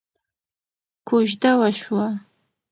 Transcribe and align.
کوژده 1.07 1.51
وشوه. 1.59 2.07